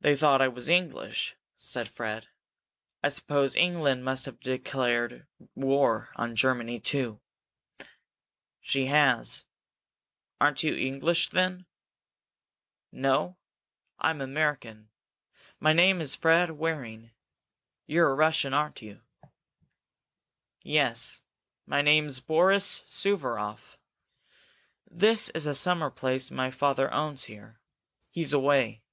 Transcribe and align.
"They 0.00 0.14
thought 0.14 0.40
I 0.40 0.46
was 0.46 0.68
English," 0.68 1.34
said 1.56 1.88
Fred. 1.88 2.28
"I 3.02 3.08
suppose 3.08 3.56
England 3.56 4.04
must 4.04 4.26
have 4.26 4.38
declared 4.38 5.26
war 5.56 6.10
on 6.14 6.36
Germany, 6.36 6.78
too." 6.78 7.20
"She 8.60 8.86
has. 8.86 9.44
Aren't 10.40 10.62
you 10.62 10.76
English, 10.76 11.30
then?" 11.30 11.66
"No, 12.92 13.36
I'm 13.98 14.20
American. 14.20 14.90
My 15.58 15.72
name's 15.72 16.14
Fred 16.14 16.52
Waring. 16.52 17.10
You're 17.88 18.10
a 18.10 18.14
Russian, 18.14 18.54
aren't 18.54 18.82
you?" 18.82 19.00
"Yes. 20.62 21.22
My 21.66 21.82
name's 21.82 22.20
Boris 22.20 22.84
Suvaroff. 22.86 23.78
This 24.88 25.28
is 25.30 25.44
a 25.44 25.56
summer 25.56 25.90
place 25.90 26.30
my 26.30 26.52
father 26.52 26.88
owns 26.94 27.24
here. 27.24 27.58
He's 28.08 28.32
away. 28.32 28.82